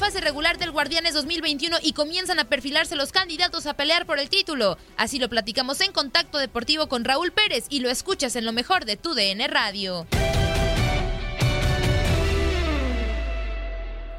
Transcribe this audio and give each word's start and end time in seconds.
Fase 0.00 0.22
regular 0.22 0.56
del 0.56 0.70
Guardianes 0.70 1.12
2021 1.12 1.76
y 1.82 1.92
comienzan 1.92 2.38
a 2.38 2.46
perfilarse 2.46 2.96
los 2.96 3.12
candidatos 3.12 3.66
a 3.66 3.74
pelear 3.74 4.06
por 4.06 4.18
el 4.18 4.30
título. 4.30 4.78
Así 4.96 5.18
lo 5.18 5.28
platicamos 5.28 5.82
en 5.82 5.92
Contacto 5.92 6.38
Deportivo 6.38 6.88
con 6.88 7.04
Raúl 7.04 7.32
Pérez 7.32 7.66
y 7.68 7.80
lo 7.80 7.90
escuchas 7.90 8.34
en 8.34 8.46
lo 8.46 8.52
mejor 8.52 8.86
de 8.86 8.96
tu 8.96 9.12
DN 9.12 9.46
Radio. 9.48 10.06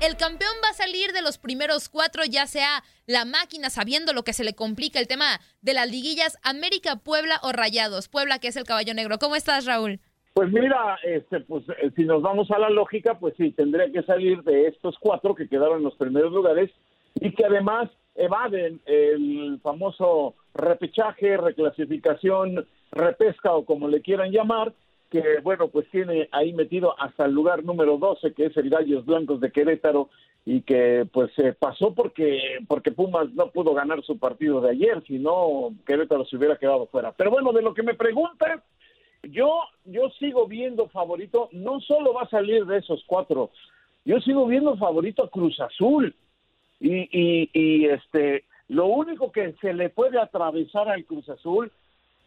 El 0.02 0.18
campeón 0.18 0.54
va 0.64 0.70
a 0.70 0.74
salir 0.76 1.14
de 1.14 1.24
los 1.24 1.40
primeros 1.40 1.90
cuatro, 1.90 2.26
ya 2.26 2.46
sea 2.46 2.84
la 3.08 3.26
máquina 3.26 3.72
sabiendo 3.72 4.14
lo 4.14 4.24
que 4.24 4.34
se 4.34 4.44
le 4.44 4.54
complica 4.54 5.00
el 5.00 5.08
tema 5.08 5.42
de 5.62 5.74
las 5.74 5.90
liguillas 5.90 6.38
América, 6.44 6.98
Puebla 6.98 7.40
o 7.42 7.54
Rayados. 7.54 8.08
Puebla, 8.08 8.38
que 8.38 8.50
es 8.50 8.56
el 8.56 8.66
caballo 8.66 8.94
negro. 8.94 9.18
¿Cómo 9.18 9.36
estás, 9.36 9.66
Raúl? 9.66 10.00
Pues 10.34 10.50
mira, 10.52 10.98
este, 11.04 11.42
pues 11.42 11.64
eh, 11.82 11.92
si 11.96 12.06
nos 12.06 12.22
vamos 12.22 12.50
a 12.52 12.60
la 12.60 12.70
lógica, 12.70 13.20
pues 13.20 13.34
sí, 13.38 13.52
tendría 13.52 13.92
que 13.92 14.04
salir 14.04 14.44
de 14.44 14.68
estos 14.68 14.98
cuatro 15.00 15.36
que 15.36 15.50
quedaron 15.50 15.80
en 15.80 15.84
los 15.84 15.96
primeros 15.96 16.32
lugares 16.32 16.72
y 17.16 17.32
que 17.34 17.46
además 17.46 17.90
evaden 18.16 18.80
el 18.86 19.60
famoso 19.62 20.36
repechaje, 20.54 21.36
reclasificación, 21.36 22.66
repesca 22.92 23.54
o 23.54 23.66
como 23.66 23.90
le 23.90 24.02
quieran 24.02 24.32
llamar, 24.32 24.74
que 25.10 25.40
bueno, 25.44 25.68
pues 25.68 25.90
tiene 25.92 26.30
ahí 26.32 26.54
metido 26.54 27.00
hasta 27.00 27.26
el 27.26 27.34
lugar 27.34 27.66
número 27.66 27.98
12, 27.98 28.34
que 28.34 28.46
es 28.46 28.58
el 28.58 28.70
Gallos 28.70 29.06
Blancos 29.06 29.42
de 29.42 29.52
Querétaro, 29.52 30.10
y 30.46 30.62
que 30.62 31.06
pues 31.12 31.32
se 31.36 31.54
pasó 31.54 31.94
porque, 31.94 32.60
porque 32.68 32.92
Pumas 32.92 33.32
no 33.34 33.52
pudo 33.52 33.74
ganar 33.74 34.02
su 34.04 34.18
partido 34.18 34.62
de 34.62 34.72
ayer, 34.72 35.04
si 35.06 35.20
no 35.20 35.74
Querétaro 35.86 36.26
se 36.26 36.38
hubiera 36.38 36.58
quedado 36.58 36.88
fuera. 36.88 37.12
Pero 37.12 37.32
bueno, 37.32 37.52
de 37.52 37.62
lo 37.62 37.74
que 37.74 37.84
me 37.84 37.94
preguntas, 37.94 38.62
yo, 39.24 39.62
yo 39.86 40.10
sigo 40.20 40.48
viendo 40.48 40.88
favorito, 40.90 41.50
no 41.52 41.80
solo 41.80 42.14
va 42.14 42.24
a 42.24 42.30
salir 42.30 42.66
de 42.66 42.78
esos 42.78 43.04
cuatro, 43.06 43.52
yo 44.06 44.20
sigo 44.22 44.46
viendo 44.48 44.76
favorito 44.78 45.24
a 45.24 45.30
Cruz 45.30 45.60
Azul. 45.60 46.16
Y, 46.80 47.08
y, 47.12 47.50
y 47.54 47.86
este, 47.86 48.46
lo 48.68 48.88
único 48.88 49.32
que 49.32 49.54
se 49.62 49.72
le 49.74 49.90
puede 49.90 50.20
atravesar 50.20 50.90
al 50.90 51.06
Cruz 51.06 51.30
Azul, 51.30 51.72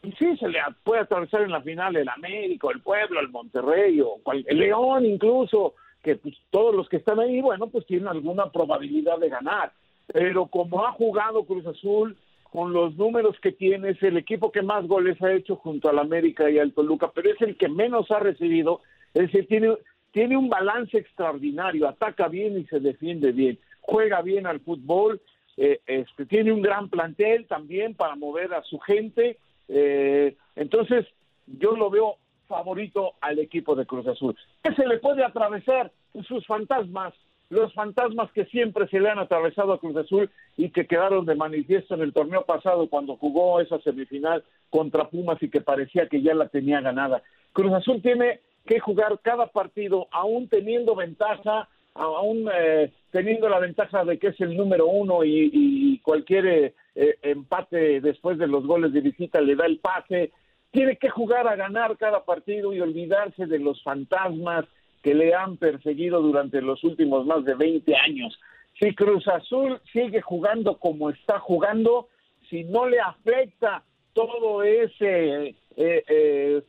y 0.04 0.12
sí 0.12 0.36
se 0.36 0.48
le 0.48 0.60
puede 0.84 1.00
atravesar 1.00 1.42
en 1.42 1.50
la 1.50 1.62
final 1.62 1.96
el 1.96 2.08
América, 2.08 2.68
el 2.72 2.80
Pueblo, 2.80 3.18
el 3.18 3.30
Monterrey, 3.30 4.00
o 4.00 4.20
el 4.32 4.58
León 4.58 5.06
incluso, 5.06 5.74
que 6.02 6.16
pues, 6.16 6.36
todos 6.50 6.74
los 6.74 6.88
que 6.88 6.98
están 6.98 7.18
ahí, 7.18 7.40
bueno, 7.40 7.66
pues 7.68 7.86
tienen 7.86 8.08
alguna 8.08 8.52
probabilidad 8.52 9.18
de 9.18 9.30
ganar. 9.30 9.72
Pero 10.06 10.46
como 10.46 10.84
ha 10.84 10.92
jugado 10.92 11.44
Cruz 11.44 11.66
Azul, 11.66 12.16
con 12.54 12.72
los 12.72 12.96
números 12.96 13.34
que 13.40 13.50
tiene, 13.50 13.90
es 13.90 14.02
el 14.04 14.16
equipo 14.16 14.52
que 14.52 14.62
más 14.62 14.86
goles 14.86 15.20
ha 15.20 15.32
hecho 15.32 15.56
junto 15.56 15.88
al 15.88 15.98
América 15.98 16.48
y 16.48 16.60
al 16.60 16.72
Toluca, 16.72 17.10
pero 17.12 17.32
es 17.32 17.42
el 17.42 17.56
que 17.56 17.68
menos 17.68 18.12
ha 18.12 18.20
recibido, 18.20 18.80
es 19.12 19.22
decir, 19.22 19.48
tiene, 19.48 19.76
tiene 20.12 20.36
un 20.36 20.48
balance 20.48 20.96
extraordinario, 20.96 21.88
ataca 21.88 22.28
bien 22.28 22.56
y 22.56 22.64
se 22.66 22.78
defiende 22.78 23.32
bien, 23.32 23.58
juega 23.80 24.22
bien 24.22 24.46
al 24.46 24.60
fútbol, 24.60 25.20
eh, 25.56 25.80
este, 25.84 26.26
tiene 26.26 26.52
un 26.52 26.62
gran 26.62 26.88
plantel 26.88 27.48
también 27.48 27.96
para 27.96 28.14
mover 28.14 28.54
a 28.54 28.62
su 28.62 28.78
gente, 28.78 29.36
eh, 29.66 30.36
entonces 30.54 31.06
yo 31.48 31.74
lo 31.74 31.90
veo 31.90 32.18
favorito 32.46 33.14
al 33.20 33.40
equipo 33.40 33.74
de 33.74 33.84
Cruz 33.84 34.06
Azul. 34.06 34.36
¿Qué 34.62 34.72
se 34.76 34.86
le 34.86 34.98
puede 34.98 35.24
atravesar? 35.24 35.90
Pues 36.12 36.24
sus 36.28 36.46
fantasmas, 36.46 37.14
los 37.54 37.72
fantasmas 37.72 38.30
que 38.32 38.44
siempre 38.46 38.86
se 38.88 39.00
le 39.00 39.08
han 39.08 39.18
atravesado 39.18 39.72
a 39.72 39.78
Cruz 39.78 39.96
Azul 39.96 40.30
y 40.56 40.70
que 40.70 40.86
quedaron 40.86 41.24
de 41.24 41.34
manifiesto 41.34 41.94
en 41.94 42.02
el 42.02 42.12
torneo 42.12 42.44
pasado 42.44 42.88
cuando 42.88 43.16
jugó 43.16 43.60
esa 43.60 43.78
semifinal 43.80 44.44
contra 44.70 45.08
Pumas 45.08 45.42
y 45.42 45.48
que 45.48 45.60
parecía 45.60 46.08
que 46.08 46.20
ya 46.20 46.34
la 46.34 46.48
tenía 46.48 46.80
ganada. 46.80 47.22
Cruz 47.52 47.72
Azul 47.72 48.02
tiene 48.02 48.40
que 48.66 48.80
jugar 48.80 49.18
cada 49.22 49.46
partido 49.46 50.08
aún 50.10 50.48
teniendo 50.48 50.94
ventaja, 50.94 51.68
aún 51.94 52.48
eh, 52.52 52.92
teniendo 53.10 53.48
la 53.48 53.58
ventaja 53.58 54.04
de 54.04 54.18
que 54.18 54.28
es 54.28 54.40
el 54.40 54.56
número 54.56 54.86
uno 54.86 55.24
y, 55.24 56.00
cualquier 56.02 56.46
eh, 56.46 56.74
eh, 56.94 57.16
empate 57.22 58.00
después 58.00 58.36
de 58.36 58.46
los 58.46 58.66
goles 58.66 58.92
de 58.92 59.00
visita 59.00 59.40
le 59.40 59.56
da 59.56 59.66
el 59.66 59.78
pase. 59.78 60.32
Tiene 60.70 60.96
que 60.96 61.08
jugar 61.08 61.46
a 61.46 61.56
ganar 61.56 61.96
cada 61.96 62.24
partido 62.24 62.72
y 62.72 62.80
olvidarse 62.80 63.46
de 63.46 63.58
los 63.58 63.82
fantasmas 63.82 64.66
que 65.04 65.14
le 65.14 65.34
han 65.34 65.58
perseguido 65.58 66.22
durante 66.22 66.62
los 66.62 66.82
últimos 66.82 67.26
más 67.26 67.44
de 67.44 67.54
20 67.54 67.94
años. 67.94 68.40
Si 68.80 68.94
Cruz 68.94 69.28
Azul 69.28 69.78
sigue 69.92 70.22
jugando 70.22 70.78
como 70.78 71.10
está 71.10 71.38
jugando, 71.38 72.08
si 72.48 72.64
no 72.64 72.88
le 72.88 72.98
afecta 73.00 73.84
todo 74.14 74.62
ese 74.62 75.48
eh, 75.76 76.04
eh, 76.08 76.62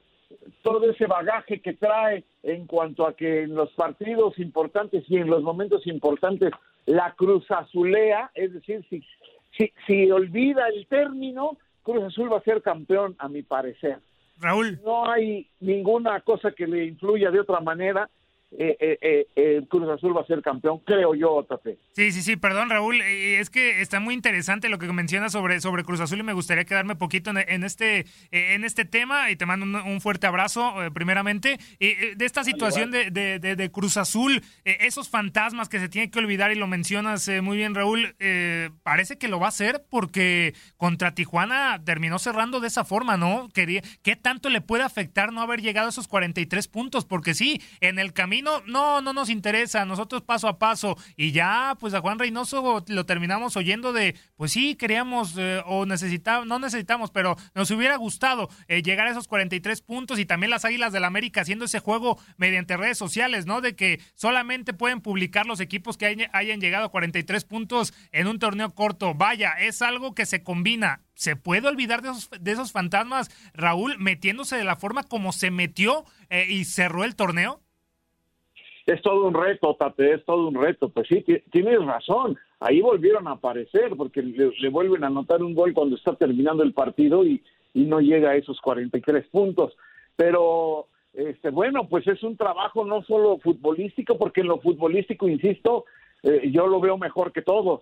todo 0.62 0.92
ese 0.92 1.08
bagaje 1.08 1.62
que 1.62 1.74
trae 1.74 2.26
en 2.44 2.68
cuanto 2.68 3.08
a 3.08 3.16
que 3.16 3.44
en 3.44 3.56
los 3.56 3.72
partidos 3.72 4.38
importantes 4.38 5.06
y 5.08 5.16
en 5.16 5.28
los 5.28 5.42
momentos 5.42 5.88
importantes 5.88 6.52
la 6.86 7.14
Cruz 7.16 7.50
Azulea, 7.50 8.32
es 8.36 8.54
decir, 8.54 8.86
si, 8.90 9.02
si, 9.58 9.72
si 9.88 10.12
olvida 10.12 10.68
el 10.68 10.86
término, 10.88 11.58
Cruz 11.84 12.04
Azul 12.04 12.32
va 12.32 12.40
a 12.40 12.44
ser 12.44 12.62
campeón, 12.62 13.16
a 13.18 13.30
mi 13.30 13.44
parecer. 13.44 14.00
Raúl. 14.40 14.80
No 14.84 15.10
hay 15.10 15.48
ninguna 15.62 16.20
cosa 16.20 16.52
que 16.52 16.68
le 16.68 16.86
influya 16.86 17.32
de 17.32 17.40
otra 17.40 17.62
manera. 17.62 18.10
Eh, 18.57 18.78
eh, 18.80 18.98
eh, 19.02 19.28
eh, 19.36 19.62
Cruz 19.69 19.90
Azul 19.90 20.16
va 20.16 20.22
a 20.22 20.25
ser 20.25 20.42
campeón, 20.42 20.80
creo 20.86 21.13
yo, 21.16 21.44
Tate. 21.48 21.78
Sí, 21.94 22.12
sí, 22.12 22.22
sí, 22.22 22.36
perdón 22.38 22.69
Raúl, 22.69 23.02
es 23.02 23.50
que 23.50 23.81
está 23.81 24.00
muy 24.00 24.13
interesante 24.13 24.69
lo 24.69 24.78
que 24.80 24.88
mencionas 24.92 25.31
sobre, 25.31 25.60
sobre 25.62 25.84
Cruz 25.84 26.00
Azul 26.00 26.19
y 26.19 26.24
me 26.24 26.34
gustaría 26.34 26.66
quedarme 26.66 26.96
poquito 26.96 27.30
en, 27.31 27.38
en 27.38 27.63
este, 27.63 28.06
en 28.31 28.63
este 28.63 28.86
tema 28.86 29.31
y 29.31 29.36
te 29.36 29.46
mando 29.46 29.66
un, 29.66 29.75
un 29.75 30.02
fuerte 30.02 30.28
abrazo 30.28 30.74
primeramente. 30.94 31.57
De 31.80 32.16
esta 32.25 32.44
situación 32.44 32.92
de, 32.92 33.12
de- 33.12 33.40
de- 33.40 33.56
de 33.56 33.72
Cruz 33.72 33.98
Azul, 33.98 34.42
esos 34.63 35.10
fantasmas 35.10 35.69
que 35.69 35.80
se 35.80 35.90
tienen 35.90 36.12
que 36.12 36.19
olvidar 36.19 36.51
y 36.51 36.56
lo 36.56 36.68
mencionas 36.68 37.30
muy 37.42 37.58
bien 37.58 37.75
Raúl, 37.75 38.16
parece 38.84 39.18
que 39.18 39.28
lo 39.28 39.40
va 39.40 39.48
a 39.48 39.50
hacer 39.50 39.84
porque 39.90 40.54
contra 40.78 41.13
Tijuana 41.13 41.81
terminó 41.86 42.19
cerrando 42.19 42.60
de 42.60 42.68
esa 42.68 42.84
forma, 42.86 43.18
¿no? 43.18 43.50
Quería, 43.54 43.81
¿Qué 44.04 44.16
tanto 44.16 44.50
le 44.50 44.62
puede 44.62 44.84
afectar 44.84 45.31
no 45.31 45.42
haber 45.42 45.62
llegado 45.62 45.88
a 45.88 45.90
esos 45.90 46.08
43 46.08 46.68
puntos? 46.68 47.06
Porque 47.06 47.34
sí, 47.34 47.62
en 47.81 48.00
el 48.00 48.13
camino 48.13 48.44
no, 48.68 49.01
no 49.01 49.13
nos 49.13 49.30
interesa, 49.30 49.86
nosotros 49.86 50.21
paso 50.21 50.47
a 50.47 50.57
paso 50.59 50.97
y 51.18 51.31
ya 51.31 51.75
pues 51.80 51.94
a 51.94 52.01
Juan 52.01 52.19
Reynoso 52.19 52.83
lo 52.88 53.06
terminamos 53.06 53.57
oyendo 53.57 53.94
de, 53.94 54.15
pues 54.36 54.51
sí, 54.51 54.75
queríamos 54.75 55.36
eh, 55.38 55.62
o 55.65 55.86
necesitamos, 55.86 56.47
no 56.47 56.59
necesitamos, 56.59 57.12
pero 57.12 57.36
nos 57.53 57.71
hubiera 57.71 57.95
gustado 57.97 58.50
eh, 58.68 58.81
llegar 58.81 59.07
a 59.07 59.12
esos 59.12 59.27
43 59.27 59.81
puntos 59.81 60.19
y 60.19 60.25
también 60.25 60.50
las 60.50 60.65
Águilas 60.65 60.94
del 60.94 61.03
América 61.06 61.42
haciendo 61.42 61.65
ese 61.65 61.80
juego 61.80 62.19
mediante 62.38 62.77
redes 62.77 62.97
sociales, 62.97 63.45
¿no? 63.45 63.62
De 63.62 63.75
que 63.75 64.00
solamente 64.13 64.74
pueden 64.74 65.01
publicar 65.01 65.45
los 65.45 65.59
equipos 65.59 65.98
que 65.98 66.06
hay- 66.06 66.27
hayan 66.33 66.62
llegado 66.62 66.86
a 66.86 66.89
43 66.91 67.44
puntos 67.45 67.94
en 68.12 68.27
un 68.27 68.39
torneo 68.39 68.74
corto. 68.74 69.13
Vaya, 69.13 69.53
es 69.59 69.81
algo 69.81 70.13
que 70.13 70.25
se 70.25 70.44
combina. 70.44 71.01
¿Se 71.13 71.36
puede 71.36 71.68
olvidar 71.68 72.01
de 72.01 72.09
esos, 72.09 72.30
de 72.39 72.51
esos 72.51 72.74
fantasmas, 72.74 73.30
Raúl, 73.53 73.98
metiéndose 74.00 74.57
de 74.57 74.65
la 74.65 74.75
forma 74.75 75.03
como 75.03 75.31
se 75.31 75.50
metió 75.50 76.03
eh, 76.30 76.45
y 76.50 76.65
cerró 76.65 77.06
el 77.06 77.15
torneo? 77.15 77.62
Es 78.86 79.02
todo 79.02 79.26
un 79.28 79.34
reto, 79.34 79.76
Tate, 79.76 80.14
es 80.14 80.26
todo 80.26 80.48
un 80.48 80.56
reto. 80.56 80.90
Pues 80.90 81.08
sí, 81.08 81.22
ti- 81.22 81.42
tienes 81.52 81.84
razón. 81.84 82.38
Ahí 82.60 82.82
volvieron 82.82 83.28
a 83.28 83.32
aparecer 83.32 83.96
porque 83.98 84.22
le, 84.22 84.70
vuelven 84.70 85.04
a 85.04 85.08
anotar 85.08 85.42
un 85.42 85.56
gol 85.56 85.74
cuando 85.74 85.96
está 85.96 86.16
terminando 86.16 86.62
el 86.64 86.74
partido 86.74 87.26
y, 87.26 87.44
y 87.74 87.86
no 87.86 88.00
llega 88.00 88.32
a 88.32 88.36
esos 88.36 88.62
43 88.62 89.28
puntos. 89.28 89.76
Pero, 90.16 90.88
este, 91.14 91.50
bueno, 91.50 91.88
pues 91.90 92.08
es 92.08 92.22
un 92.24 92.38
trabajo 92.38 92.86
no 92.86 93.02
solo 93.04 93.40
futbolístico, 93.40 94.18
porque 94.18 94.42
en 94.42 94.48
lo 94.48 94.60
futbolístico, 94.60 95.28
insisto, 95.28 95.86
eh, 96.22 96.50
yo 96.52 96.68
lo 96.68 96.80
veo 96.80 96.98
mejor 96.98 97.32
que 97.32 97.42
todos. 97.42 97.82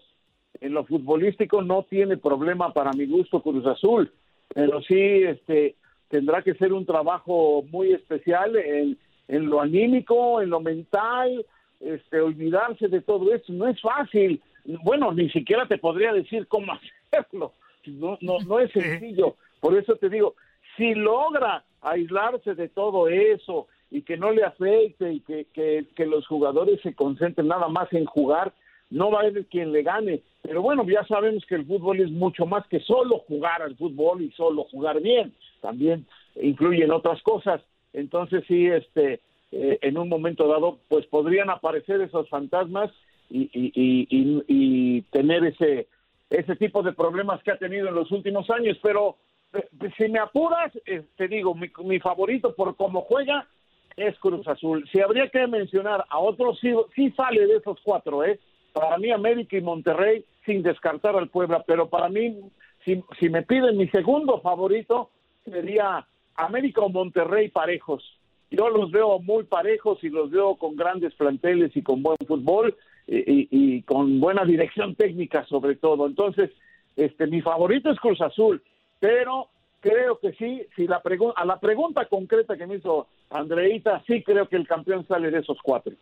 En 0.61 0.73
lo 0.73 0.85
futbolístico 0.85 1.61
no 1.61 1.83
tiene 1.83 2.15
problema 2.17 2.71
para 2.73 2.91
mi 2.93 3.05
gusto 3.07 3.41
Cruz 3.41 3.65
Azul, 3.65 4.11
pero 4.53 4.81
sí 4.83 4.95
este, 4.95 5.75
tendrá 6.07 6.41
que 6.43 6.53
ser 6.55 6.71
un 6.73 6.85
trabajo 6.85 7.63
muy 7.71 7.91
especial 7.91 8.55
en, 8.55 8.97
en 9.27 9.47
lo 9.47 9.61
anímico, 9.61 10.41
en 10.41 10.49
lo 10.49 10.59
mental, 10.59 11.45
este, 11.79 12.19
olvidarse 12.19 12.87
de 12.87 13.01
todo 13.01 13.33
esto. 13.33 13.53
No 13.53 13.67
es 13.67 13.79
fácil. 13.81 14.41
Bueno, 14.83 15.11
ni 15.13 15.29
siquiera 15.29 15.67
te 15.67 15.77
podría 15.77 16.13
decir 16.13 16.47
cómo 16.47 16.73
hacerlo. 17.11 17.53
No, 17.85 18.17
no, 18.21 18.39
no 18.39 18.59
es 18.59 18.71
sencillo. 18.71 19.35
Por 19.59 19.77
eso 19.77 19.95
te 19.95 20.09
digo, 20.09 20.35
si 20.77 20.93
logra 20.95 21.63
aislarse 21.81 22.55
de 22.55 22.69
todo 22.69 23.07
eso 23.07 23.67
y 23.91 24.01
que 24.01 24.17
no 24.17 24.31
le 24.31 24.43
afecte 24.43 25.13
y 25.13 25.19
que, 25.19 25.45
que, 25.53 25.85
que 25.95 26.05
los 26.05 26.25
jugadores 26.27 26.81
se 26.81 26.95
concentren 26.95 27.47
nada 27.47 27.67
más 27.67 27.91
en 27.93 28.05
jugar, 28.05 28.53
no 28.89 29.11
va 29.11 29.21
a 29.21 29.23
haber 29.23 29.45
quien 29.47 29.71
le 29.71 29.83
gane. 29.83 30.21
Pero 30.41 30.61
bueno, 30.61 30.85
ya 30.87 31.03
sabemos 31.05 31.45
que 31.45 31.55
el 31.55 31.65
fútbol 31.65 31.99
es 31.99 32.11
mucho 32.11 32.45
más 32.45 32.65
que 32.67 32.79
solo 32.79 33.19
jugar 33.27 33.61
al 33.61 33.75
fútbol 33.75 34.21
y 34.21 34.31
solo 34.31 34.65
jugar 34.65 35.01
bien. 35.01 35.33
También 35.61 36.05
influyen 36.35 36.91
otras 36.91 37.21
cosas. 37.23 37.61
Entonces 37.93 38.43
sí, 38.47 38.67
este, 38.67 39.21
eh, 39.51 39.79
en 39.81 39.97
un 39.97 40.09
momento 40.09 40.47
dado, 40.47 40.79
pues 40.89 41.05
podrían 41.05 41.49
aparecer 41.49 42.01
esos 42.01 42.27
fantasmas 42.29 42.91
y, 43.29 43.49
y, 43.53 44.07
y, 44.47 45.01
tener 45.03 45.43
ese 45.45 45.87
ese 46.29 46.55
tipo 46.55 46.81
de 46.81 46.93
problemas 46.93 47.41
que 47.43 47.51
ha 47.51 47.57
tenido 47.57 47.87
en 47.87 47.95
los 47.95 48.11
últimos 48.11 48.49
años. 48.49 48.77
Pero 48.81 49.17
eh, 49.53 49.67
si 49.97 50.07
me 50.07 50.19
apuras, 50.19 50.71
eh, 50.87 51.03
te 51.15 51.27
digo, 51.27 51.53
mi, 51.53 51.71
mi 51.83 51.99
favorito 51.99 52.55
por 52.55 52.75
cómo 52.75 53.01
juega 53.01 53.47
es 53.95 54.17
Cruz 54.19 54.47
Azul. 54.47 54.87
Si 54.91 54.99
habría 54.99 55.29
que 55.29 55.45
mencionar 55.45 56.03
a 56.09 56.17
otros, 56.17 56.59
sí, 56.59 56.73
sí 56.95 57.11
sale 57.11 57.45
de 57.45 57.57
esos 57.57 57.79
cuatro, 57.83 58.23
¿eh? 58.23 58.39
Para 58.73 58.97
mí 58.97 59.11
América 59.11 59.55
y 59.55 59.61
Monterrey, 59.61 60.25
sin 60.45 60.63
descartar 60.63 61.15
al 61.15 61.29
Puebla, 61.29 61.63
pero 61.67 61.89
para 61.89 62.09
mí, 62.09 62.39
si, 62.83 63.03
si 63.19 63.29
me 63.29 63.43
piden 63.43 63.77
mi 63.77 63.87
segundo 63.89 64.41
favorito, 64.41 65.11
sería 65.45 66.07
América 66.35 66.81
o 66.81 66.89
Monterrey 66.89 67.49
parejos. 67.49 68.03
Yo 68.51 68.69
los 68.69 68.91
veo 68.91 69.19
muy 69.19 69.43
parejos 69.45 70.03
y 70.03 70.09
los 70.09 70.29
veo 70.29 70.55
con 70.55 70.75
grandes 70.75 71.13
planteles 71.15 71.75
y 71.75 71.81
con 71.81 72.03
buen 72.03 72.17
fútbol 72.27 72.75
y, 73.07 73.81
con 73.83 74.19
buena 74.19 74.45
dirección 74.45 74.95
técnica 74.97 75.45
sobre 75.47 75.75
todo. 75.75 76.05
Entonces, 76.05 76.51
este, 76.95 77.27
mi 77.27 77.41
favorito 77.41 77.89
es 77.89 77.99
Cruz 77.99 78.21
Azul, 78.21 78.61
pero 78.99 79.49
creo 79.79 80.19
que 80.19 80.33
sí, 80.33 80.61
si 80.75 80.87
la 80.87 81.01
a 81.35 81.45
la 81.45 81.59
pregunta 81.59 82.05
concreta 82.05 82.55
que 82.55 82.67
me 82.67 82.75
hizo 82.75 83.07
Andreita, 83.29 84.03
sí 84.05 84.21
creo 84.23 84.47
que 84.47 84.55
el 84.55 84.67
campeón 84.67 85.05
sale 85.07 85.31
de 85.31 85.39
esos 85.39 85.57
cuatro. 85.63 85.93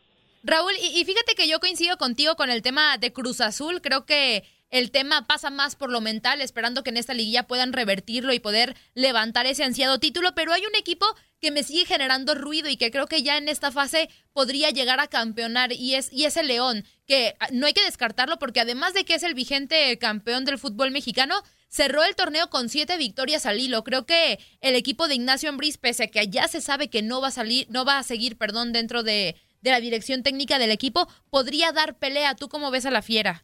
Raúl, 0.43 0.73
y 0.73 1.03
fíjate 1.05 1.35
que 1.35 1.47
yo 1.47 1.59
coincido 1.59 1.97
contigo 1.97 2.35
con 2.35 2.49
el 2.49 2.61
tema 2.61 2.97
de 2.97 3.13
Cruz 3.13 3.41
Azul. 3.41 3.79
Creo 3.81 4.05
que 4.05 4.43
el 4.71 4.89
tema 4.89 5.27
pasa 5.27 5.50
más 5.50 5.75
por 5.75 5.91
lo 5.91 6.00
mental, 6.00 6.41
esperando 6.41 6.81
que 6.81 6.89
en 6.89 6.97
esta 6.97 7.13
liguilla 7.13 7.44
puedan 7.44 7.73
revertirlo 7.73 8.31
y 8.31 8.39
poder 8.39 8.75
levantar 8.95 9.45
ese 9.45 9.65
ansiado 9.65 10.00
título. 10.00 10.33
Pero 10.33 10.53
hay 10.53 10.65
un 10.65 10.75
equipo 10.75 11.06
que 11.41 11.51
me 11.51 11.63
sigue 11.63 11.85
generando 11.85 12.35
ruido 12.35 12.69
y 12.69 12.77
que 12.77 12.89
creo 12.89 13.07
que 13.07 13.21
ya 13.21 13.38
en 13.38 13.50
esta 13.50 13.71
fase 13.71 14.09
podría 14.31 14.69
llegar 14.69 15.01
a 15.01 15.07
campeonar 15.07 15.73
y 15.73 15.95
es, 15.95 16.12
y 16.13 16.23
es 16.23 16.38
el 16.38 16.47
León, 16.47 16.85
que 17.06 17.35
ah, 17.41 17.50
no 17.51 17.68
hay 17.68 17.73
que 17.73 17.83
descartarlo 17.83 18.39
porque 18.39 18.62
además 18.62 18.94
de 18.94 19.03
que 19.03 19.15
es 19.15 19.23
el 19.23 19.33
vigente 19.33 19.97
campeón 19.97 20.45
del 20.45 20.57
fútbol 20.57 20.91
mexicano, 20.91 21.44
cerró 21.67 22.03
el 22.03 22.15
torneo 22.15 22.50
con 22.50 22.69
siete 22.69 22.95
victorias 22.95 23.45
al 23.45 23.59
hilo. 23.59 23.83
Creo 23.83 24.06
que 24.06 24.39
el 24.62 24.75
equipo 24.75 25.09
de 25.09 25.15
Ignacio 25.15 25.50
Ambriz, 25.50 25.77
pese 25.77 26.03
a 26.06 26.07
que 26.07 26.29
ya 26.29 26.47
se 26.47 26.62
sabe 26.62 26.89
que 26.89 27.01
no 27.01 27.19
va 27.19 27.27
a 27.27 27.31
salir, 27.31 27.67
no 27.69 27.83
va 27.83 27.97
a 27.97 28.03
seguir, 28.03 28.38
perdón, 28.38 28.71
dentro 28.71 29.03
de, 29.03 29.35
de 29.59 29.71
la 29.71 29.81
dirección 29.81 30.24
técnica 30.24 30.59
del 30.59 30.71
equipo, 30.71 31.09
podría 31.29 31.74
dar 31.74 31.97
pelea. 31.97 32.35
¿Tú 32.35 32.47
cómo 32.47 32.71
ves 32.71 32.85
a 32.85 32.91
la 32.91 33.01
fiera? 33.01 33.44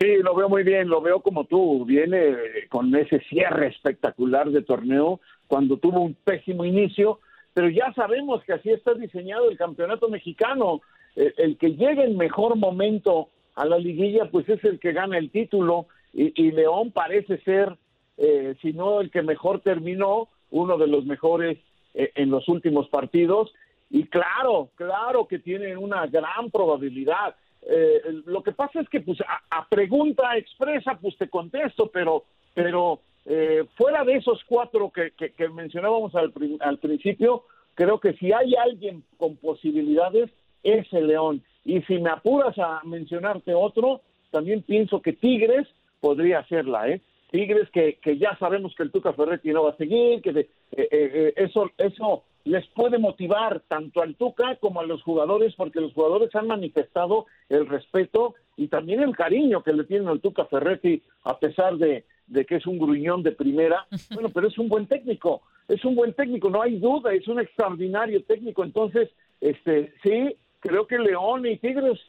Sí, 0.00 0.16
lo 0.22 0.34
veo 0.34 0.48
muy 0.48 0.62
bien, 0.62 0.88
lo 0.88 1.00
veo 1.00 1.20
como 1.20 1.44
tú. 1.44 1.84
Viene 1.84 2.36
con 2.68 2.94
ese 2.94 3.20
cierre 3.28 3.68
espectacular 3.68 4.50
de 4.50 4.62
torneo 4.62 5.20
cuando 5.48 5.76
tuvo 5.78 6.00
un 6.00 6.14
pésimo 6.14 6.64
inicio, 6.64 7.18
pero 7.52 7.68
ya 7.68 7.92
sabemos 7.94 8.44
que 8.44 8.52
así 8.52 8.70
está 8.70 8.94
diseñado 8.94 9.50
el 9.50 9.58
campeonato 9.58 10.08
mexicano. 10.08 10.82
Eh, 11.16 11.32
el 11.38 11.58
que 11.58 11.70
llegue 11.70 12.04
en 12.04 12.16
mejor 12.16 12.56
momento 12.56 13.28
a 13.56 13.64
la 13.64 13.78
liguilla, 13.78 14.30
pues 14.30 14.48
es 14.48 14.62
el 14.64 14.78
que 14.78 14.92
gana 14.92 15.18
el 15.18 15.30
título 15.30 15.86
y, 16.12 16.32
y 16.40 16.52
León 16.52 16.92
parece 16.92 17.38
ser, 17.38 17.76
eh, 18.18 18.54
si 18.62 18.72
no 18.72 19.00
el 19.00 19.10
que 19.10 19.22
mejor 19.22 19.60
terminó, 19.60 20.28
uno 20.50 20.78
de 20.78 20.86
los 20.86 21.04
mejores 21.06 21.58
eh, 21.94 22.12
en 22.14 22.30
los 22.30 22.48
últimos 22.48 22.88
partidos. 22.88 23.52
Y 23.90 24.04
claro, 24.04 24.70
claro 24.76 25.26
que 25.26 25.38
tienen 25.38 25.78
una 25.78 26.06
gran 26.06 26.50
probabilidad. 26.52 27.34
Eh, 27.70 28.00
lo 28.24 28.42
que 28.42 28.52
pasa 28.52 28.80
es 28.80 28.88
que 28.88 29.00
pues 29.00 29.18
a, 29.20 29.68
pregunta 29.68 30.36
expresa 30.36 30.98
pues 31.00 31.16
te 31.18 31.28
contesto, 31.28 31.90
pero 31.92 32.24
pero 32.54 33.00
eh, 33.26 33.64
fuera 33.76 34.04
de 34.04 34.14
esos 34.16 34.42
cuatro 34.44 34.90
que, 34.90 35.12
que, 35.12 35.48
mencionábamos 35.50 36.14
al, 36.14 36.32
al 36.60 36.78
principio, 36.78 37.44
creo 37.74 38.00
que 38.00 38.14
si 38.14 38.32
hay 38.32 38.54
alguien 38.56 39.04
con 39.18 39.36
posibilidades 39.36 40.30
es 40.62 40.90
el 40.92 41.08
León. 41.08 41.42
Y 41.64 41.82
si 41.82 41.98
me 41.98 42.10
apuras 42.10 42.58
a 42.58 42.80
mencionarte 42.84 43.54
otro, 43.54 44.00
también 44.30 44.62
pienso 44.62 45.02
que 45.02 45.12
Tigres 45.12 45.68
podría 46.00 46.40
hacerla, 46.40 46.88
¿eh? 46.88 47.00
Tigres 47.30 47.68
que, 47.70 47.98
que 48.00 48.16
ya 48.16 48.36
sabemos 48.38 48.74
que 48.74 48.82
el 48.82 48.90
Tuca 48.90 49.12
Ferretti 49.12 49.52
no 49.52 49.64
va 49.64 49.70
a 49.70 49.76
seguir, 49.76 50.22
que 50.22 50.30
eh, 50.30 50.48
eh, 50.72 50.88
eh, 50.90 51.32
eso 51.36 51.70
eso 51.76 52.24
les 52.48 52.66
puede 52.68 52.98
motivar 52.98 53.60
tanto 53.68 54.00
al 54.00 54.14
Tuca 54.14 54.56
como 54.56 54.80
a 54.80 54.86
los 54.86 55.02
jugadores, 55.02 55.54
porque 55.54 55.80
los 55.80 55.92
jugadores 55.92 56.34
han 56.34 56.46
manifestado 56.46 57.26
el 57.50 57.66
respeto 57.66 58.34
y 58.56 58.68
también 58.68 59.00
el 59.00 59.14
cariño 59.14 59.62
que 59.62 59.74
le 59.74 59.84
tienen 59.84 60.08
al 60.08 60.20
Tuca 60.20 60.46
Ferretti, 60.46 61.02
a 61.24 61.38
pesar 61.38 61.76
de, 61.76 62.06
de 62.26 62.46
que 62.46 62.56
es 62.56 62.66
un 62.66 62.78
gruñón 62.78 63.22
de 63.22 63.32
primera. 63.32 63.86
Bueno, 64.14 64.30
pero 64.30 64.48
es 64.48 64.58
un 64.58 64.68
buen 64.68 64.86
técnico, 64.86 65.42
es 65.68 65.84
un 65.84 65.94
buen 65.94 66.14
técnico, 66.14 66.48
no 66.48 66.62
hay 66.62 66.78
duda, 66.78 67.12
es 67.12 67.28
un 67.28 67.38
extraordinario 67.38 68.22
técnico. 68.24 68.64
Entonces, 68.64 69.10
este 69.40 69.92
sí, 70.02 70.34
creo 70.60 70.86
que 70.86 70.98
León 70.98 71.46
y 71.46 71.58
Tigres 71.58 72.00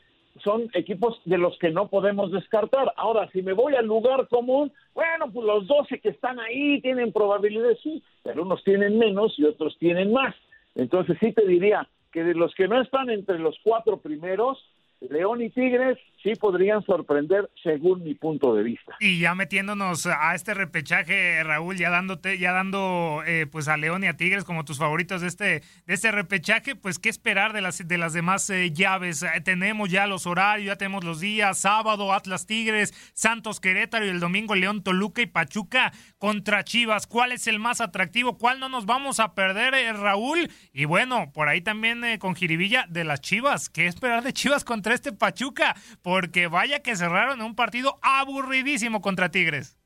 son 0.43 0.69
equipos 0.73 1.19
de 1.25 1.37
los 1.37 1.57
que 1.59 1.69
no 1.69 1.89
podemos 1.89 2.31
descartar. 2.31 2.93
Ahora, 2.95 3.29
si 3.31 3.41
me 3.41 3.53
voy 3.53 3.75
al 3.75 3.85
lugar 3.85 4.27
común, 4.27 4.71
bueno, 4.93 5.31
pues 5.31 5.45
los 5.45 5.67
12 5.67 5.99
que 5.99 6.09
están 6.09 6.39
ahí 6.39 6.81
tienen 6.81 7.11
probabilidades, 7.11 7.79
sí, 7.81 8.03
pero 8.23 8.43
unos 8.43 8.63
tienen 8.63 8.97
menos 8.97 9.37
y 9.37 9.45
otros 9.45 9.77
tienen 9.77 10.11
más. 10.11 10.35
Entonces 10.75 11.17
sí 11.19 11.33
te 11.33 11.45
diría 11.45 11.87
que 12.11 12.23
de 12.23 12.33
los 12.33 12.53
que 12.55 12.67
no 12.67 12.81
están 12.81 13.09
entre 13.09 13.39
los 13.39 13.57
cuatro 13.63 13.97
primeros, 13.97 14.57
León 15.01 15.41
y 15.41 15.49
Tigres 15.49 15.97
sí 16.21 16.35
podrían 16.35 16.83
sorprender 16.83 17.49
según 17.63 18.03
mi 18.03 18.13
punto 18.13 18.53
de 18.53 18.63
vista. 18.63 18.95
Y 18.99 19.19
ya 19.19 19.35
metiéndonos 19.35 20.05
a 20.05 20.35
este 20.35 20.53
repechaje, 20.53 21.41
Raúl, 21.43 21.77
ya 21.77 21.89
dándote, 21.89 22.37
ya 22.37 22.51
dando 22.51 23.23
eh, 23.25 23.47
pues 23.49 23.67
a 23.69 23.77
León 23.77 24.03
y 24.03 24.07
a 24.07 24.17
Tigres 24.17 24.43
como 24.43 24.65
tus 24.65 24.77
favoritos 24.77 25.21
de 25.21 25.27
este, 25.27 25.45
de 25.85 25.93
este 25.93 26.11
repechaje, 26.11 26.75
pues 26.75 26.99
qué 26.99 27.09
esperar 27.09 27.53
de 27.53 27.61
las 27.61 27.87
de 27.87 27.97
las 27.97 28.13
demás 28.13 28.49
eh, 28.49 28.71
llaves. 28.71 29.23
Eh, 29.23 29.41
tenemos 29.41 29.89
ya 29.89 30.07
los 30.07 30.27
horarios, 30.27 30.67
ya 30.67 30.75
tenemos 30.75 31.05
los 31.05 31.21
días, 31.21 31.57
sábado 31.59 32.11
Atlas 32.11 32.45
Tigres, 32.45 32.93
Santos 33.13 33.61
Querétaro 33.61 34.05
y 34.05 34.09
el 34.09 34.19
domingo 34.19 34.55
León 34.55 34.83
Toluca 34.83 35.21
y 35.21 35.27
Pachuca 35.27 35.93
contra 36.17 36.63
Chivas. 36.63 37.07
¿Cuál 37.07 37.31
es 37.31 37.47
el 37.47 37.59
más 37.59 37.79
atractivo? 37.79 38.37
¿Cuál 38.37 38.59
no 38.59 38.67
nos 38.67 38.85
vamos 38.85 39.21
a 39.21 39.33
perder, 39.33 39.73
Raúl? 39.95 40.49
Y 40.73 40.83
bueno, 40.85 41.31
por 41.33 41.47
ahí 41.47 41.61
también 41.61 42.03
con 42.19 42.35
Jiribilla 42.35 42.85
de 42.89 43.05
las 43.05 43.21
Chivas. 43.21 43.69
¿Qué 43.69 43.87
esperar 43.87 44.23
de 44.23 44.33
Chivas 44.33 44.65
contra 44.65 44.88
este 44.91 45.11
Pachuca? 45.11 45.75
porque 46.01 46.47
vaya 46.47 46.79
que 46.79 46.95
cerraron 46.95 47.41
un 47.41 47.55
partido 47.55 47.97
aburridísimo 48.01 49.01
contra 49.01 49.29
Tigres. 49.29 49.77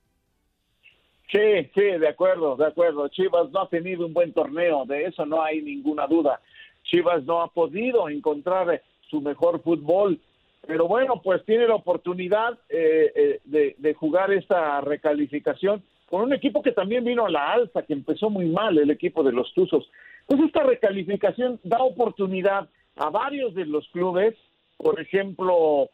Sí, 1.32 1.70
sí, 1.74 1.82
de 1.82 2.08
acuerdo, 2.08 2.56
de 2.56 2.68
acuerdo. 2.68 3.08
Chivas 3.08 3.50
no 3.52 3.62
ha 3.62 3.70
tenido 3.70 4.06
un 4.06 4.14
buen 4.14 4.34
torneo, 4.34 4.86
de 4.86 5.06
eso 5.06 5.26
no 5.26 5.42
hay 5.42 5.62
ninguna 5.62 6.06
duda. 6.06 6.40
Chivas 6.84 7.24
no 7.24 7.42
ha 7.42 7.48
podido 7.48 8.08
encontrar 8.08 8.82
su 9.10 9.20
mejor 9.20 9.62
fútbol, 9.64 10.20
pero 10.68 10.88
bueno, 10.88 11.22
pues 11.24 11.44
tiene 11.46 11.68
la 11.68 11.76
oportunidad 11.76 12.54
eh, 12.70 13.12
eh, 13.16 13.40
de, 13.46 13.76
de 13.80 13.94
jugar 13.96 14.32
esta 14.32 14.80
recalificación 14.82 15.84
con 16.06 16.22
un 16.22 16.34
equipo 16.34 16.62
que 16.62 16.72
también 16.72 17.04
vino 17.04 17.26
a 17.26 17.32
la 17.32 17.54
alza, 17.54 17.82
que 17.82 17.94
empezó 17.94 18.30
muy 18.30 18.46
mal, 18.46 18.78
el 18.78 18.92
equipo 18.92 19.24
de 19.24 19.32
los 19.32 19.52
Tuzos. 19.54 19.90
Pues 20.28 20.40
esta 20.42 20.62
recalificación 20.62 21.60
da 21.64 21.80
oportunidad 21.80 22.70
a 22.96 23.10
varios 23.10 23.56
de 23.56 23.66
los 23.66 23.88
clubes, 23.90 24.36
por 24.78 25.00
ejemplo, 25.00 25.90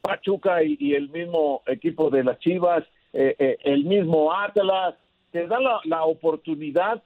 Pachuca 0.00 0.62
y, 0.62 0.94
el 0.94 1.08
mismo 1.08 1.62
equipo 1.66 2.10
de 2.10 2.24
las 2.24 2.38
Chivas, 2.38 2.84
eh, 3.12 3.34
eh, 3.38 3.56
el 3.64 3.84
mismo 3.84 4.32
Atlas, 4.32 4.94
te 5.32 5.46
da 5.46 5.58
la, 5.84 6.04
oportunidad 6.04 7.02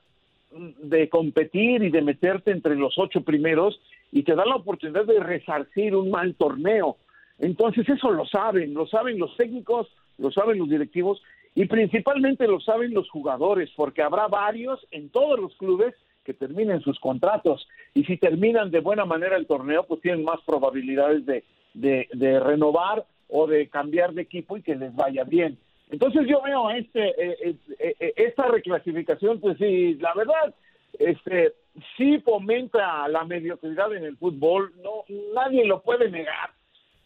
de 0.51 1.09
competir 1.09 1.83
y 1.83 1.91
de 1.91 2.03
meterte 2.03 2.51
entre 2.51 2.75
los 2.75 2.99
ocho 2.99 3.23
primeros 3.23 3.81
y 4.13 4.23
te 4.23 4.35
da 4.35 4.45
la 4.45 4.57
oportunidad 4.57 5.05
de 5.05 5.21
resarcir 5.21 5.95
un 5.95 6.11
mal 6.11 6.35
torneo. 6.35 6.97
Entonces 7.39 7.89
eso 7.89 8.11
lo 8.11 8.27
saben, 8.27 8.75
lo 8.75 8.87
saben 8.87 9.19
los 9.19 9.37
técnicos, 9.37 9.89
lo 10.19 10.31
saben 10.31 10.59
los 10.59 10.69
directivos 10.69 11.23
y 11.55 11.67
principalmente 11.67 12.47
lo 12.47 12.61
saben 12.61 12.93
los 12.93 13.09
jugadores, 13.09 13.71
porque 13.77 14.03
habrá 14.03 14.27
varios 14.27 14.87
en 14.91 15.09
todos 15.09 15.39
los 15.39 15.55
clubes 15.57 15.95
que 16.29 16.35
terminen 16.35 16.83
sus 16.83 17.01
contratos 17.01 17.67
y 17.95 18.05
si 18.05 18.19
terminan 18.19 18.71
de 18.71 18.81
buena 18.81 19.07
manera 19.07 19.35
el 19.39 19.47
torneo, 19.47 19.85
pues 19.85 20.03
tienen 20.03 20.25
más 20.25 20.39
probabilidades 20.45 21.25
de, 21.25 21.43
de, 21.73 22.39
renovar 22.39 23.07
o 23.31 23.47
de 23.47 23.67
cambiar 23.71 24.13
de 24.13 24.21
equipo 24.21 24.59
y 24.59 24.63
que 24.63 24.77
les 24.77 24.95
vaya 24.95 25.25
bien. 25.25 25.57
Entonces 25.89 26.27
yo 26.29 26.43
veo 26.43 26.69
este 26.69 27.01
eh, 27.09 27.57
eh, 27.79 27.95
eh, 27.99 28.13
esta 28.17 28.47
reclasificación, 28.47 29.41
pues 29.41 29.57
sí, 29.57 29.95
la 29.95 30.13
verdad, 30.13 30.55
este 30.99 31.55
sí 31.97 32.19
fomenta 32.19 33.09
la 33.09 33.25
mediocridad 33.25 33.95
en 33.97 34.05
el 34.05 34.19
fútbol, 34.19 34.75
no 34.83 35.05
nadie 35.35 35.65
lo 35.65 35.81
puede 35.81 36.11
negar, 36.11 36.51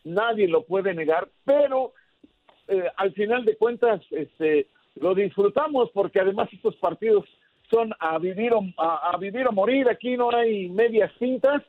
nadie 0.02 0.49
lo 0.49 0.64
puede 0.64 0.95
negar, 0.95 1.29
pero 1.45 1.93
al 2.97 3.12
final 3.12 3.45
de 3.45 3.57
cuentas, 3.57 4.00
este 4.11 4.67
lo 4.97 5.14
disfrutamos 5.14 5.91
porque 5.93 6.19
además 6.19 6.49
estos 6.52 6.75
partidos 6.76 7.25
a 7.99 8.19
vivir 8.19 8.52
o, 8.52 8.62
a 8.76 9.17
vivir 9.19 9.47
o 9.47 9.52
morir, 9.52 9.88
aquí 9.88 10.17
no 10.17 10.31
hay 10.31 10.69
medias 10.69 11.11
cintas 11.19 11.62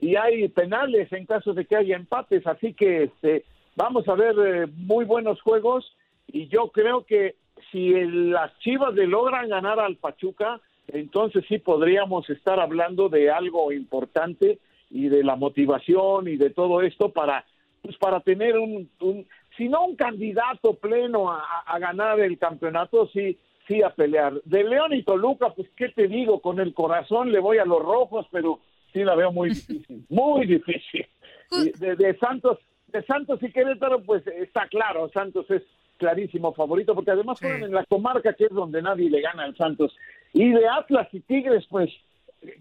y 0.00 0.16
hay 0.16 0.48
penales 0.48 1.12
en 1.12 1.26
caso 1.26 1.54
de 1.54 1.64
que 1.64 1.76
haya 1.76 1.96
empates, 1.96 2.46
así 2.46 2.74
que 2.74 3.04
este, 3.04 3.44
vamos 3.76 4.06
a 4.08 4.14
ver 4.14 4.34
eh, 4.38 4.66
muy 4.76 5.04
buenos 5.04 5.40
juegos. 5.40 5.90
Y 6.28 6.48
yo 6.48 6.68
creo 6.68 7.04
que 7.04 7.36
si 7.70 7.90
las 7.90 8.58
Chivas 8.58 8.94
le 8.94 9.06
logran 9.06 9.48
ganar 9.48 9.80
al 9.80 9.96
Pachuca, 9.96 10.60
entonces 10.88 11.44
sí 11.48 11.58
podríamos 11.58 12.28
estar 12.28 12.60
hablando 12.60 13.08
de 13.08 13.30
algo 13.30 13.72
importante 13.72 14.58
y 14.90 15.08
de 15.08 15.24
la 15.24 15.36
motivación 15.36 16.28
y 16.28 16.36
de 16.36 16.50
todo 16.50 16.82
esto 16.82 17.10
para 17.10 17.44
pues 17.82 17.96
para 17.98 18.20
tener 18.20 18.58
un, 18.58 18.88
un 19.00 19.26
si 19.56 19.68
no 19.68 19.84
un 19.84 19.96
candidato 19.96 20.74
pleno 20.74 21.30
a 21.30 21.78
ganar 21.78 22.20
el 22.20 22.36
campeonato, 22.36 23.08
sí 23.08 23.38
sí 23.66 23.82
a 23.82 23.90
pelear. 23.90 24.40
De 24.44 24.64
León 24.64 24.92
y 24.92 25.02
Toluca, 25.02 25.50
pues 25.50 25.68
qué 25.76 25.88
te 25.88 26.08
digo, 26.08 26.40
con 26.40 26.60
el 26.60 26.74
corazón 26.74 27.32
le 27.32 27.40
voy 27.40 27.58
a 27.58 27.64
los 27.64 27.82
rojos, 27.82 28.26
pero 28.30 28.60
sí 28.92 29.04
la 29.04 29.14
veo 29.14 29.32
muy 29.32 29.50
difícil, 29.50 30.06
muy 30.08 30.46
difícil. 30.46 31.06
De, 31.50 32.16
Santos, 32.18 32.58
de 32.88 33.04
Santos 33.04 33.42
y 33.42 33.52
Querétaro, 33.52 34.02
pues 34.02 34.26
está 34.26 34.66
claro, 34.68 35.08
Santos 35.12 35.50
es 35.50 35.62
clarísimo 35.96 36.52
favorito, 36.52 36.94
porque 36.94 37.12
además 37.12 37.38
fueron 37.40 37.62
en 37.62 37.72
la 37.72 37.84
comarca 37.84 38.34
que 38.34 38.44
es 38.44 38.50
donde 38.50 38.82
nadie 38.82 39.08
le 39.08 39.20
gana 39.20 39.44
al 39.44 39.56
Santos. 39.56 39.96
Y 40.32 40.50
de 40.50 40.68
Atlas 40.68 41.08
y 41.12 41.20
Tigres, 41.20 41.64
pues, 41.70 41.90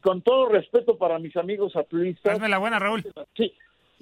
con 0.01 0.21
todo 0.21 0.49
respeto 0.49 0.97
para 0.97 1.19
mis 1.19 1.35
amigos 1.35 1.75
atlistas. 1.75 2.33
Hazme 2.33 2.49
la 2.49 2.59
buena, 2.59 2.79
Raúl. 2.79 3.03
Sí, 3.35 3.53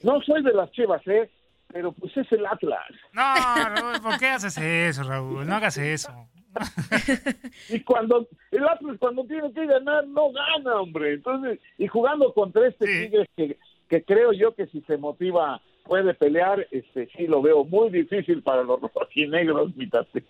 no 0.03 0.22
soy 0.22 0.43
de 0.43 0.53
las 0.53 0.72
chivas, 0.72 1.05
¿eh? 1.07 1.29
Pero 1.72 1.91
pues 1.91 2.15
es 2.15 2.31
el 2.31 2.45
Atlas. 2.45 2.91
No, 3.13 3.24
Raúl, 3.24 4.01
¿por 4.01 4.19
qué 4.19 4.27
haces 4.27 4.57
eso, 4.57 5.03
Raúl? 5.03 5.48
No 5.48 5.55
hagas 5.55 5.77
eso. 5.77 6.29
y 7.70 7.79
cuando 7.82 8.27
el 8.51 8.67
Atlas 8.67 8.98
cuando 9.00 9.24
tiene 9.25 9.51
que 9.53 9.65
ganar 9.65 10.08
no 10.08 10.32
gana, 10.32 10.82
hombre. 10.82 11.13
Entonces, 11.13 11.60
y 11.77 11.88
jugando 11.88 12.34
contra 12.34 12.67
este 12.67 12.86
Tigres 12.86 13.27
que, 13.36 13.58
que 13.89 14.03
creo 14.03 14.34
yo 14.34 14.53
que 14.55 14.67
si 14.67 14.82
se 14.82 14.98
motiva 14.98 15.62
puede 15.84 16.13
pelear, 16.13 16.65
este 16.72 17.08
sí 17.15 17.27
lo 17.27 17.41
veo 17.41 17.63
muy 17.65 17.89
difícil 17.89 18.41
para 18.41 18.63
los 18.63 18.79
rojinegros, 18.96 19.75
mi 19.75 19.88
tate. 19.88 20.24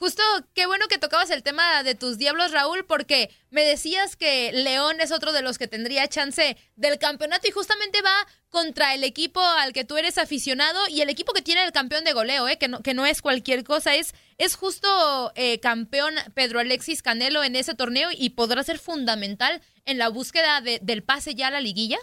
Justo, 0.00 0.22
qué 0.54 0.64
bueno 0.64 0.86
que 0.88 0.96
tocabas 0.96 1.30
el 1.30 1.42
tema 1.42 1.82
de 1.82 1.94
tus 1.94 2.16
diablos, 2.16 2.52
Raúl, 2.52 2.86
porque 2.86 3.28
me 3.50 3.60
decías 3.60 4.16
que 4.16 4.50
León 4.50 4.96
es 4.98 5.12
otro 5.12 5.30
de 5.34 5.42
los 5.42 5.58
que 5.58 5.68
tendría 5.68 6.08
chance 6.08 6.56
del 6.74 6.98
campeonato 6.98 7.46
y 7.46 7.50
justamente 7.50 8.00
va 8.00 8.26
contra 8.48 8.94
el 8.94 9.04
equipo 9.04 9.40
al 9.40 9.74
que 9.74 9.84
tú 9.84 9.98
eres 9.98 10.16
aficionado 10.16 10.78
y 10.88 11.02
el 11.02 11.10
equipo 11.10 11.34
que 11.34 11.42
tiene 11.42 11.64
el 11.64 11.72
campeón 11.72 12.04
de 12.04 12.14
goleo, 12.14 12.48
¿eh? 12.48 12.56
que, 12.56 12.66
no, 12.66 12.80
que 12.80 12.94
no 12.94 13.04
es 13.04 13.20
cualquier 13.20 13.62
cosa, 13.62 13.94
es, 13.94 14.14
es 14.38 14.56
justo 14.56 14.88
eh, 15.34 15.60
campeón 15.60 16.14
Pedro 16.32 16.60
Alexis 16.60 17.02
Canelo 17.02 17.44
en 17.44 17.54
ese 17.54 17.74
torneo 17.74 18.08
y 18.10 18.30
podrá 18.30 18.62
ser 18.62 18.78
fundamental 18.78 19.60
en 19.84 19.98
la 19.98 20.08
búsqueda 20.08 20.62
de, 20.62 20.78
del 20.80 21.02
pase 21.02 21.34
ya 21.34 21.48
a 21.48 21.50
la 21.50 21.60
liguilla. 21.60 21.98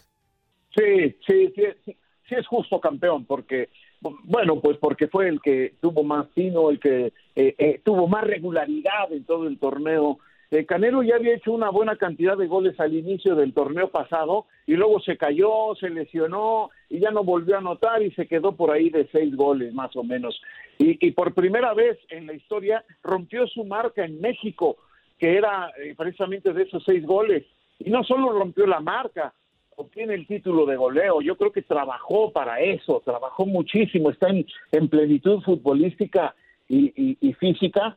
Sí, 0.78 1.18
sí, 1.26 1.52
sí, 1.56 1.98
sí 2.30 2.36
es 2.36 2.46
justo 2.46 2.80
campeón, 2.80 3.26
porque 3.26 3.70
bueno, 4.02 4.60
pues 4.62 4.78
porque 4.78 5.08
fue 5.08 5.28
el 5.28 5.42
que 5.42 5.74
tuvo 5.82 6.04
más 6.04 6.30
tino, 6.34 6.70
el 6.70 6.80
que 6.80 7.14
eh, 7.36 7.56
eh, 7.58 7.82
tuvo 7.84 8.08
más 8.08 8.24
regularidad 8.24 9.12
en 9.12 9.24
todo 9.26 9.48
el 9.48 9.58
torneo. 9.58 10.20
Eh, 10.50 10.66
Canelo 10.66 11.04
ya 11.04 11.16
había 11.16 11.36
hecho 11.36 11.52
una 11.52 11.70
buena 11.70 11.98
cantidad 11.98 12.38
de 12.38 12.48
goles 12.48 12.80
al 12.80 12.94
inicio 12.94 13.36
del 13.36 13.54
torneo 13.54 13.90
pasado 13.90 14.46
y 14.66 14.76
luego 14.76 15.02
se 15.02 15.18
cayó, 15.18 15.76
se 15.80 15.90
lesionó 15.90 16.70
y 16.90 17.00
ya 17.00 17.12
no 17.12 17.24
volvió 17.24 17.56
a 17.56 17.60
anotar 17.60 18.02
y 18.02 18.12
se 18.12 18.28
quedó 18.28 18.54
por 18.54 18.72
ahí 18.72 18.90
de 18.90 19.08
seis 19.12 19.36
goles 19.36 19.74
más 19.74 19.96
o 19.96 20.04
menos. 20.04 20.40
Y, 20.78 21.06
y 21.06 21.12
por 21.12 21.34
primera 21.34 21.74
vez 21.74 21.98
en 22.10 22.28
la 22.28 22.34
historia 22.34 22.86
rompió 23.04 23.46
su 23.48 23.66
marca 23.66 24.06
en 24.06 24.22
México, 24.22 24.78
que 25.18 25.36
era 25.36 25.72
precisamente 25.98 26.54
de 26.54 26.64
esos 26.64 26.84
seis 26.86 27.06
goles. 27.06 27.44
Y 27.80 27.90
no 27.90 28.04
solo 28.04 28.32
rompió 28.32 28.66
la 28.68 28.80
marca, 28.80 29.34
obtiene 29.78 30.16
el 30.16 30.28
título 30.28 30.66
de 30.66 30.76
goleo. 30.76 31.22
Yo 31.22 31.38
creo 31.38 31.52
que 31.52 31.62
trabajó 31.62 32.32
para 32.32 32.60
eso, 32.60 33.02
trabajó 33.06 33.46
muchísimo, 33.46 34.10
está 34.10 34.28
en, 34.30 34.88
plenitud 34.90 35.42
futbolística 35.44 36.36
y, 36.68 37.34
física, 37.40 37.96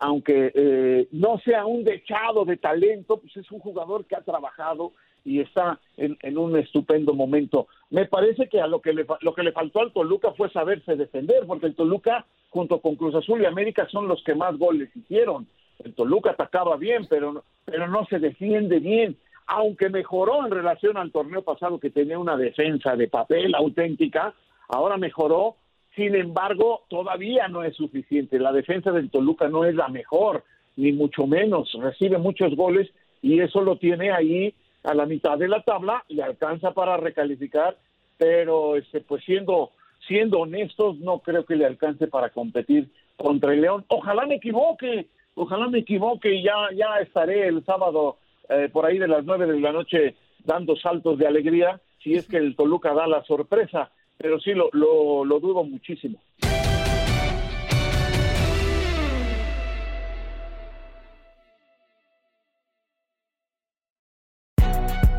aunque 0.00 0.50
eh, 0.54 1.08
no 1.12 1.38
sea 1.38 1.66
un 1.66 1.84
dechado 1.84 2.44
de 2.44 2.56
talento, 2.56 3.18
pues 3.18 3.36
es 3.36 3.50
un 3.52 3.60
jugador 3.60 4.06
que 4.06 4.16
ha 4.16 4.22
trabajado 4.22 4.92
y 5.24 5.40
está 5.40 5.78
en, 5.96 6.38
un 6.38 6.56
estupendo 6.56 7.12
momento. 7.12 7.68
Me 7.90 8.06
parece 8.06 8.48
que 8.48 8.60
a 8.60 8.66
lo 8.66 8.80
que 8.80 8.92
le 8.92 9.06
lo 9.20 9.34
que 9.34 9.42
le 9.42 9.52
faltó 9.52 9.80
al 9.80 9.92
Toluca 9.92 10.32
fue 10.32 10.50
saberse 10.50 10.96
defender, 10.96 11.44
porque 11.46 11.66
el 11.66 11.74
Toluca 11.74 12.24
junto 12.48 12.80
con 12.80 12.96
Cruz 12.96 13.14
Azul 13.14 13.42
y 13.42 13.44
América 13.44 13.86
son 13.90 14.08
los 14.08 14.22
que 14.24 14.34
más 14.34 14.56
goles 14.56 14.88
hicieron. 14.96 15.46
El 15.84 15.94
Toluca 15.94 16.30
atacaba 16.30 16.76
bien, 16.76 17.06
pero 17.08 17.44
pero 17.66 17.86
no 17.86 18.06
se 18.06 18.18
defiende 18.18 18.80
bien 18.80 19.16
aunque 19.48 19.88
mejoró 19.88 20.44
en 20.44 20.52
relación 20.52 20.98
al 20.98 21.10
torneo 21.10 21.42
pasado 21.42 21.80
que 21.80 21.90
tenía 21.90 22.18
una 22.18 22.36
defensa 22.36 22.94
de 22.94 23.08
papel 23.08 23.54
auténtica, 23.54 24.34
ahora 24.68 24.98
mejoró, 24.98 25.56
sin 25.96 26.14
embargo, 26.14 26.82
todavía 26.88 27.48
no 27.48 27.64
es 27.64 27.74
suficiente. 27.74 28.38
La 28.38 28.52
defensa 28.52 28.92
del 28.92 29.10
Toluca 29.10 29.48
no 29.48 29.64
es 29.64 29.74
la 29.74 29.88
mejor, 29.88 30.44
ni 30.76 30.92
mucho 30.92 31.26
menos, 31.26 31.72
recibe 31.80 32.18
muchos 32.18 32.54
goles 32.54 32.90
y 33.22 33.40
eso 33.40 33.62
lo 33.62 33.76
tiene 33.76 34.12
ahí 34.12 34.54
a 34.84 34.94
la 34.94 35.06
mitad 35.06 35.38
de 35.38 35.48
la 35.48 35.62
tabla, 35.62 36.04
le 36.08 36.22
alcanza 36.22 36.72
para 36.72 36.98
recalificar, 36.98 37.76
pero 38.18 38.76
este 38.76 39.00
pues 39.00 39.24
siendo 39.24 39.72
siendo 40.06 40.40
honestos, 40.40 40.98
no 40.98 41.20
creo 41.20 41.44
que 41.44 41.56
le 41.56 41.66
alcance 41.66 42.06
para 42.06 42.30
competir 42.30 42.88
contra 43.16 43.52
el 43.52 43.62
León. 43.62 43.84
Ojalá 43.88 44.26
me 44.26 44.36
equivoque, 44.36 45.08
ojalá 45.34 45.68
me 45.68 45.80
equivoque 45.80 46.34
y 46.34 46.44
ya 46.44 46.68
ya 46.76 47.00
estaré 47.00 47.48
el 47.48 47.64
sábado 47.64 48.18
eh, 48.48 48.68
por 48.72 48.86
ahí 48.86 48.98
de 48.98 49.08
las 49.08 49.24
nueve 49.24 49.46
de 49.46 49.60
la 49.60 49.72
noche 49.72 50.16
dando 50.44 50.76
saltos 50.76 51.18
de 51.18 51.26
alegría 51.26 51.80
si 52.02 52.14
es 52.14 52.26
que 52.26 52.36
el 52.36 52.54
Toluca 52.56 52.94
da 52.94 53.06
la 53.06 53.22
sorpresa, 53.24 53.90
pero 54.16 54.38
sí 54.40 54.52
lo, 54.52 54.68
lo, 54.72 55.24
lo 55.24 55.40
dudo 55.40 55.64
muchísimo. 55.64 56.18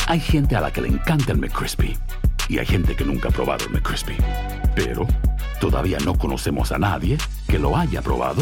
Hay 0.07 0.19
gente 0.19 0.55
a 0.55 0.61
la 0.61 0.73
que 0.73 0.81
le 0.81 0.87
encanta 0.87 1.33
el 1.33 1.37
McCrispy 1.37 1.95
y 2.49 2.57
hay 2.57 2.65
gente 2.65 2.95
que 2.95 3.05
nunca 3.05 3.29
ha 3.29 3.31
probado 3.31 3.65
el 3.65 3.73
McCrispy. 3.73 4.15
Pero 4.75 5.05
todavía 5.61 5.99
no 6.03 6.17
conocemos 6.17 6.71
a 6.71 6.79
nadie 6.79 7.17
que 7.47 7.59
lo 7.59 7.77
haya 7.77 8.01
probado 8.01 8.41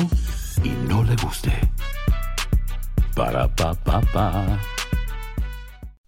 y 0.63 0.69
no 0.87 1.03
le 1.03 1.17
guste. 1.17 1.51
Para 3.13 3.53
pa 3.53 3.73
pa 3.73 3.99
pa. 4.13 4.76